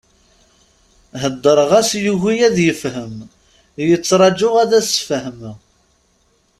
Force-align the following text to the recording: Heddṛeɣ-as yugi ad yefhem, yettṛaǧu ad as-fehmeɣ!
Heddṛeɣ-as 1.21 1.91
yugi 2.03 2.35
ad 2.47 2.57
yefhem, 2.65 3.15
yettṛaǧu 3.87 4.49
ad 4.63 4.71
as-fehmeɣ! 4.79 5.57